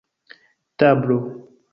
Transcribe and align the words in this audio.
tablo 0.79 1.17